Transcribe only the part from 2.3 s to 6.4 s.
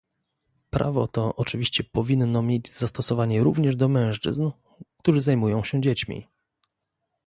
mieć zastosowanie również do mężczyzn, którzy zajmują się dziećmi